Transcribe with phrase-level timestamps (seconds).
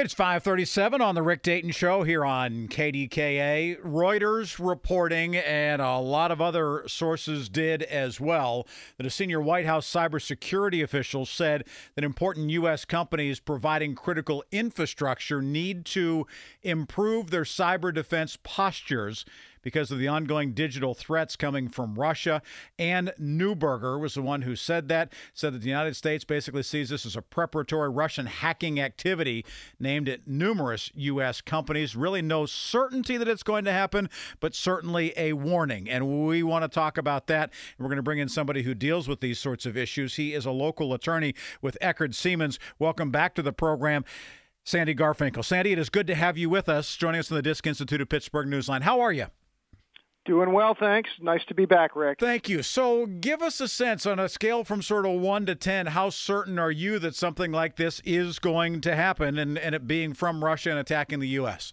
[0.00, 3.82] It's 537 on the Rick Dayton Show here on KDKA.
[3.82, 8.64] Reuters reporting, and a lot of other sources did as well,
[8.96, 11.64] that a senior White House cybersecurity official said
[11.96, 12.84] that important U.S.
[12.84, 16.28] companies providing critical infrastructure need to
[16.62, 19.24] improve their cyber defense postures
[19.68, 22.40] because of the ongoing digital threats coming from Russia.
[22.78, 26.88] And Neuberger was the one who said that, said that the United States basically sees
[26.88, 29.44] this as a preparatory Russian hacking activity
[29.78, 31.42] named at numerous U.S.
[31.42, 31.94] companies.
[31.94, 34.08] Really no certainty that it's going to happen,
[34.40, 35.86] but certainly a warning.
[35.86, 37.52] And we want to talk about that.
[37.78, 40.16] We're going to bring in somebody who deals with these sorts of issues.
[40.16, 42.56] He is a local attorney with Eckert Seamans.
[42.78, 44.06] Welcome back to the program.
[44.64, 45.44] Sandy Garfinkel.
[45.44, 48.00] Sandy, it is good to have you with us, joining us on the Disc Institute
[48.00, 48.80] of Pittsburgh Newsline.
[48.80, 49.26] How are you?
[50.28, 51.08] Doing well, thanks.
[51.22, 52.20] Nice to be back, Rick.
[52.20, 52.62] Thank you.
[52.62, 56.10] So, give us a sense on a scale from sort of 1 to 10, how
[56.10, 60.12] certain are you that something like this is going to happen and, and it being
[60.12, 61.72] from Russia and attacking the U.S.?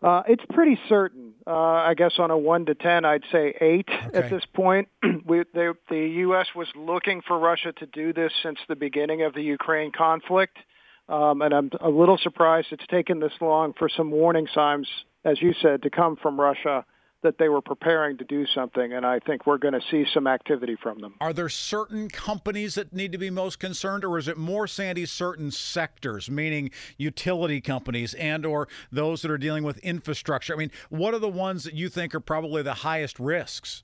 [0.00, 1.32] Uh, it's pretty certain.
[1.44, 4.16] Uh, I guess on a 1 to 10, I'd say 8 Okay.
[4.16, 4.86] at this point.
[5.26, 6.46] we, they, the U.S.
[6.54, 10.58] was looking for Russia to do this since the beginning of the Ukraine conflict.
[11.08, 14.86] Um, and I'm a little surprised it's taken this long for some warning signs,
[15.24, 16.84] as you said, to come from Russia
[17.22, 18.92] that they were preparing to do something.
[18.92, 21.14] And I think we're going to see some activity from them.
[21.20, 25.06] Are there certain companies that need to be most concerned, or is it more, Sandy,
[25.06, 30.54] certain sectors, meaning utility companies and or those that are dealing with infrastructure?
[30.54, 33.82] I mean, what are the ones that you think are probably the highest risks?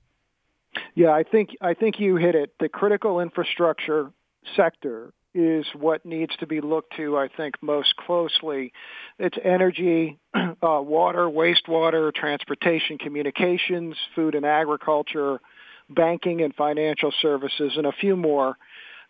[0.95, 2.53] Yeah, I think I think you hit it.
[2.61, 4.13] The critical infrastructure
[4.55, 7.19] sector is what needs to be looked to.
[7.19, 8.73] I think most closely.
[9.19, 15.41] It's energy, uh, water, wastewater, transportation, communications, food and agriculture,
[15.91, 18.57] banking and financial services, and a few more.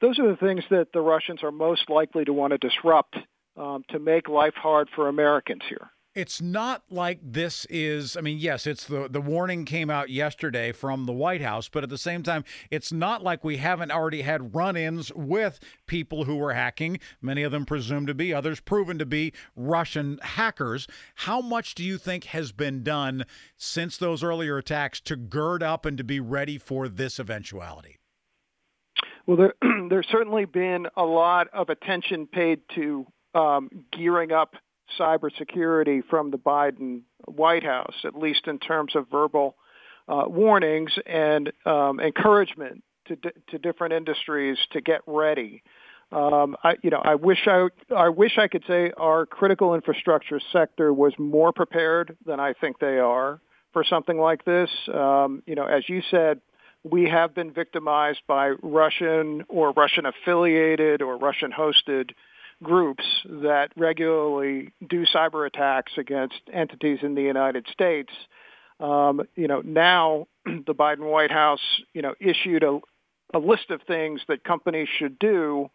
[0.01, 3.17] Those are the things that the Russians are most likely to want to disrupt
[3.57, 5.91] um, to make life hard for Americans here.
[6.17, 10.73] It's not like this is I mean, yes, it's the the warning came out yesterday
[10.73, 14.23] from the White House, but at the same time, it's not like we haven't already
[14.23, 18.99] had run-ins with people who were hacking, many of them presumed to be, others proven
[18.99, 20.87] to be Russian hackers.
[21.17, 23.27] How much do you think has been done
[23.59, 27.99] since those earlier attacks to gird up and to be ready for this eventuality?
[29.27, 29.55] Well, there,
[29.91, 34.55] there's certainly been a lot of attention paid to um, gearing up
[34.99, 39.57] cybersecurity from the Biden White House, at least in terms of verbal
[40.09, 45.63] uh, warnings and um, encouragement to, di- to different industries to get ready.
[46.13, 50.41] Um, I, you know, I wish I, I wish I could say our critical infrastructure
[50.53, 53.41] sector was more prepared than I think they are
[53.73, 54.71] for something like this.
[54.93, 56.41] Um, you know, as you said,
[56.85, 62.11] we have been victimized by Russian or Russian affiliated or Russian hosted
[62.63, 68.13] groups that regularly do cyber attacks against entities in the United States.
[68.81, 71.61] Um, you know, now the Biden White House,
[71.93, 72.81] you know, issued a,
[73.35, 75.71] a list of things that companies should do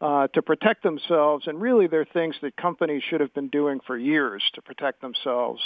[0.00, 3.96] uh, to protect themselves, and really they're things that companies should have been doing for
[3.96, 5.60] years to protect themselves.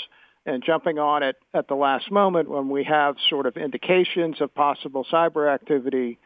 [0.46, 4.54] And jumping on it at the last moment when we have sort of indications of
[4.54, 6.18] possible cyber activity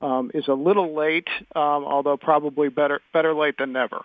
[0.00, 4.04] um, is a little late, um, although probably better better late than never.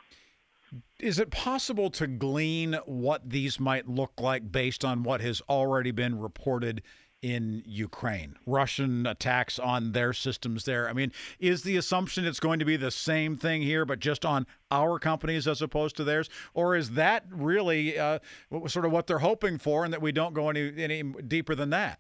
[1.00, 5.92] Is it possible to glean what these might look like based on what has already
[5.92, 6.82] been reported
[7.22, 8.36] in Ukraine?
[8.46, 10.90] Russian attacks on their systems there.
[10.90, 14.26] I mean, is the assumption it's going to be the same thing here, but just
[14.26, 16.30] on our companies as opposed to theirs?
[16.54, 18.20] Or is that really uh,
[18.68, 21.72] sort of what they're hoping for and that we don't go any, any deeper than
[21.72, 22.00] that?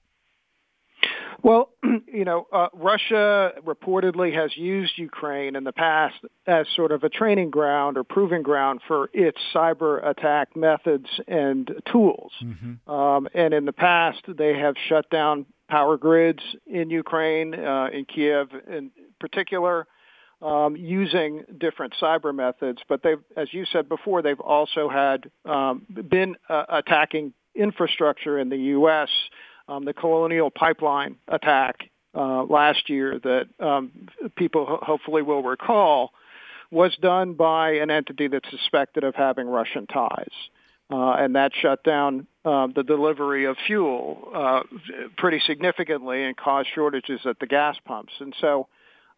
[1.45, 1.69] Well,
[2.11, 6.15] you know, uh, Russia reportedly has used Ukraine in the past
[6.47, 11.69] as sort of a training ground or proving ground for its cyber attack methods and
[11.91, 12.31] tools.
[12.43, 12.91] Mm-hmm.
[12.91, 18.05] Um, and in the past, they have shut down power grids in Ukraine, uh, in
[18.05, 18.89] Kiev in
[19.19, 19.85] particular,
[20.41, 22.79] um, using different cyber methods.
[22.89, 28.49] But they've, as you said before, they've also had um, been uh, attacking infrastructure in
[28.49, 29.09] the U.S
[29.67, 33.91] um, the Colonial Pipeline attack uh, last year that um,
[34.35, 36.11] people ho- hopefully will recall
[36.71, 40.31] was done by an entity that's suspected of having Russian ties.
[40.91, 44.61] Uh, and that shut down uh, the delivery of fuel uh,
[45.17, 48.13] pretty significantly and caused shortages at the gas pumps.
[48.19, 48.67] And so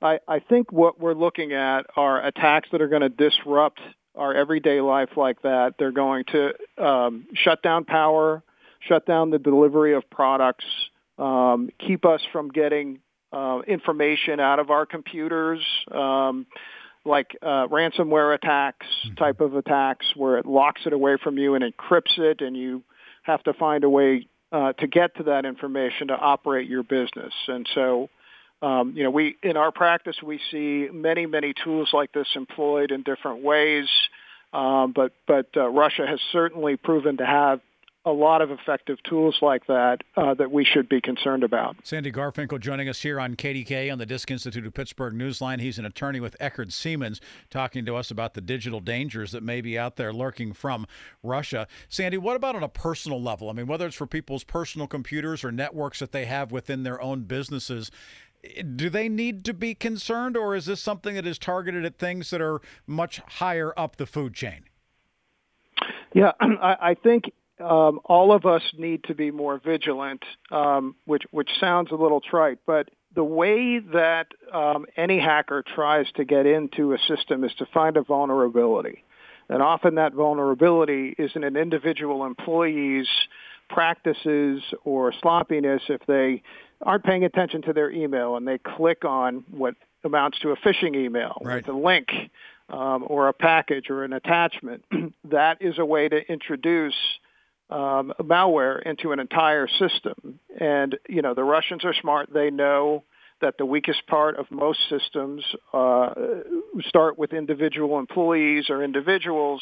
[0.02, 3.82] I, I think what we're looking at are attacks that are going to disrupt
[4.16, 5.76] our everyday life like that.
[5.78, 6.54] They're going to
[6.84, 8.44] um, shut down power
[8.80, 10.66] shut down the delivery of products,
[11.18, 13.00] um, keep us from getting
[13.32, 15.60] uh, information out of our computers,
[15.92, 16.46] um,
[17.06, 19.16] like uh, ransomware attacks mm-hmm.
[19.16, 22.84] type of attacks, where it locks it away from you and encrypts it, and you
[23.24, 27.34] have to find a way uh, to get to that information to operate your business.
[27.48, 28.10] And so,
[28.62, 32.92] um, you know, we in our practice we see many many tools like this employed
[32.92, 33.88] in different ways.
[34.54, 37.60] Um, but but uh, Russia has certainly proven to have
[38.08, 41.76] a lot of effective tools like that uh, that we should be concerned about.
[41.84, 45.60] Sandy Garfinkel joining us here on KDK on the Disc Institute of Pittsburgh Newsline.
[45.60, 47.20] He's an attorney with Eckert Seamans
[47.50, 50.88] talking to us about the digital dangers that may be out there lurking from
[51.22, 51.68] Russia.
[51.90, 53.50] Sandy, what about on a personal level?
[53.50, 57.02] I mean, whether it's for people's personal computers or networks that they have within their
[57.02, 57.92] own businesses,
[58.76, 62.30] do they need to be concerned, or is this something that is targeted at things
[62.30, 64.64] that are much higher up the food chain?
[66.14, 71.24] Yeah, I, I think um, all of us need to be more vigilant, um, which
[71.32, 76.46] which sounds a little trite, but the way that um, any hacker tries to get
[76.46, 79.04] into a system is to find a vulnerability,
[79.50, 83.08] and often that vulnerability is in an individual employee's
[83.70, 86.42] practices or sloppiness if they
[86.82, 90.96] aren't paying attention to their email and they click on what amounts to a phishing
[90.96, 91.66] email right.
[91.66, 92.08] with a link
[92.70, 94.84] um, or a package or an attachment.
[95.26, 96.96] that is a way to introduce
[97.70, 100.40] um, malware into an entire system.
[100.60, 102.30] And, you know, the Russians are smart.
[102.34, 103.04] They know
[103.42, 105.44] that the weakest part of most systems
[105.74, 106.14] uh,
[106.88, 109.62] start with individual employees or individuals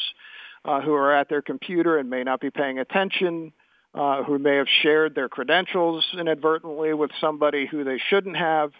[0.64, 3.52] uh, who are at their computer and may not be paying attention,
[3.94, 8.72] uh, who may have shared their credentials inadvertently with somebody who they shouldn't have.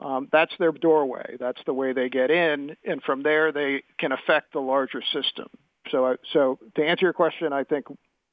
[0.00, 1.36] Um, that's their doorway.
[1.38, 5.48] That's the way they get in, and from there they can affect the larger system.
[5.90, 7.86] So, so to answer your question, I think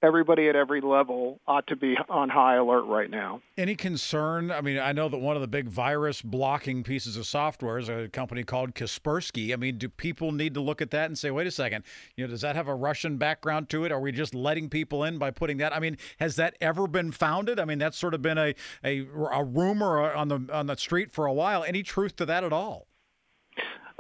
[0.06, 3.42] everybody at every level ought to be on high alert right now.
[3.58, 4.52] Any concern?
[4.52, 7.90] I mean, I know that one of the big virus blocking pieces of software is
[7.90, 9.52] a company called Kaspersky.
[9.52, 11.84] I mean, do people need to look at that and say, wait a second,
[12.16, 13.92] you know, does that have a Russian background to it?
[13.92, 15.76] Are we just letting people in by putting that?
[15.76, 17.60] I mean, has that ever been founded?
[17.60, 18.54] I mean, that's sort of been a,
[18.84, 21.64] a, a rumor on the on the street for a while.
[21.64, 22.88] Any truth to that at all?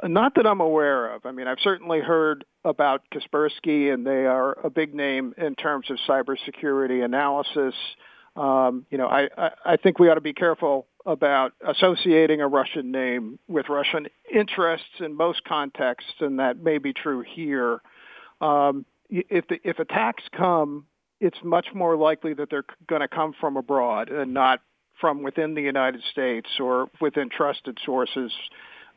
[0.03, 1.25] Not that I'm aware of.
[1.25, 5.89] I mean, I've certainly heard about Kaspersky, and they are a big name in terms
[5.89, 7.73] of cybersecurity analysis.
[8.35, 12.47] Um, you know, I, I, I think we ought to be careful about associating a
[12.47, 17.81] Russian name with Russian interests in most contexts, and that may be true here.
[18.41, 20.87] Um, if the, if attacks come,
[21.21, 24.61] it's much more likely that they're going to come from abroad and not
[24.99, 28.31] from within the United States or within trusted sources.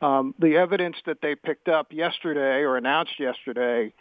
[0.00, 3.92] Um, the evidence that they picked up yesterday or announced yesterday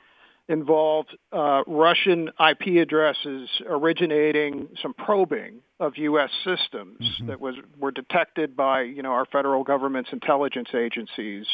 [0.49, 6.29] involved uh, Russian IP addresses originating some probing of U.S.
[6.43, 7.27] systems mm-hmm.
[7.27, 11.45] that was were detected by you know our federal government's intelligence agencies,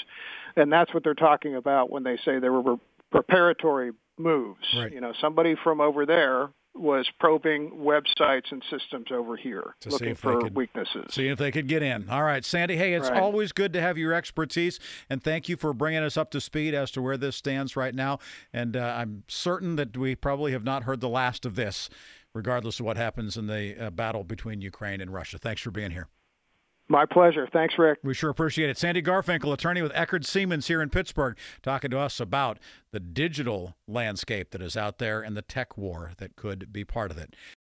[0.55, 2.77] and that's what they're talking about when they say there were
[3.11, 4.65] preparatory moves.
[4.75, 4.93] Right.
[4.93, 10.15] You know, somebody from over there was probing websites and systems over here, to looking
[10.15, 11.05] for could, weaknesses.
[11.11, 12.09] See if they could get in.
[12.09, 12.75] All right, Sandy.
[12.75, 13.21] Hey, it's right.
[13.21, 16.73] always good to have your expertise, and thank you for bringing us up to speed
[16.73, 18.19] as to where this stands right now.
[18.51, 21.89] And uh, I'm certain that we probably have not heard the last of this,
[22.33, 25.37] regardless of what happens in the uh, battle between Ukraine and Russia.
[25.37, 26.07] Thanks for being here.
[26.89, 27.47] My pleasure.
[27.51, 27.99] Thanks, Rick.
[28.03, 28.77] We sure appreciate it.
[28.77, 32.59] Sandy Garfinkel, attorney with Eckert Seamans here in Pittsburgh, talking to us about
[32.91, 37.09] the digital landscape that is out there and the tech war that could be part
[37.09, 37.35] of it.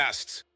[0.00, 0.49] podcasts.